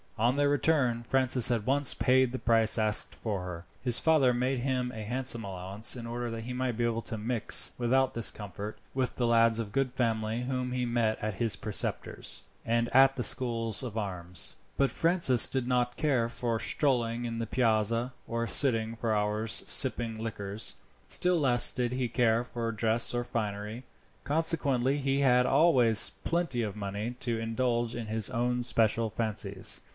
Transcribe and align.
On 0.17 0.35
their 0.35 0.49
return 0.49 1.01
Francis 1.01 1.49
at 1.49 1.65
once 1.65 1.95
paid 1.95 2.31
the 2.31 2.39
price 2.39 2.77
asked 2.77 3.15
for 3.15 3.41
her. 3.43 3.65
His 3.83 3.97
father 3.99 4.33
made 4.35 4.59
him 4.59 4.91
a 4.91 5.03
handsome 5.03 5.43
allowance, 5.43 5.95
in 5.95 6.05
order 6.05 6.29
that 6.31 6.43
he 6.43 6.53
might 6.53 6.73
be 6.77 6.83
able 6.83 7.01
to 7.01 7.17
mix, 7.19 7.71
without 7.77 8.13
discomfort, 8.13 8.77
with 8.93 9.15
the 9.15 9.25
lads 9.27 9.57
of 9.57 9.71
good 9.71 9.93
family 9.93 10.43
whom 10.43 10.73
he 10.73 10.85
met 10.85 11.17
at 11.23 11.35
his 11.35 11.55
preceptor's 11.55 12.43
and 12.65 12.87
at 12.95 13.15
the 13.15 13.23
schools 13.23 13.81
of 13.81 13.97
arms. 13.97 14.55
But 14.77 14.91
Francis 14.91 15.47
did 15.47 15.67
not 15.67 15.97
care 15.97 16.29
for 16.29 16.59
strolling 16.59 17.25
in 17.25 17.39
the 17.39 17.47
Piazza, 17.47 18.13
or 18.27 18.45
sitting 18.45 18.95
for 18.95 19.13
hours 19.15 19.63
sipping 19.65 20.15
liquors. 20.19 20.75
Still 21.07 21.37
less 21.37 21.71
did 21.71 21.93
he 21.93 22.07
care 22.07 22.43
for 22.43 22.71
dress 22.71 23.13
or 23.15 23.23
finery. 23.23 23.83
Consequently 24.23 24.97
he 24.99 25.19
had 25.21 25.45
always 25.47 26.11
plenty 26.23 26.61
of 26.61 26.75
money 26.75 27.15
to 27.21 27.39
indulge 27.39 27.95
in 27.95 28.05
his 28.07 28.29
own 28.31 28.61
special 28.61 29.09
fancies. 29.09 29.81